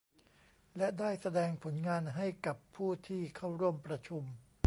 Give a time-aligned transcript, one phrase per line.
[0.77, 4.23] และได้แสดงผลงานให้กับผู้ที่เข้าร่วมประชุม